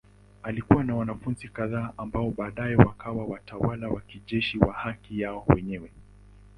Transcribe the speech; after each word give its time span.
Alikuwa 0.43 0.83
na 0.83 0.95
wanafunzi 0.95 1.47
kadhaa 1.47 1.93
ambao 1.97 2.31
baadaye 2.31 2.75
wakawa 2.75 3.25
watawala 3.25 3.89
wa 3.89 4.01
kijeshi 4.01 4.57
kwa 4.59 4.73
haki 4.73 5.19
yao 5.21 5.43
wenyewe. 5.47 5.91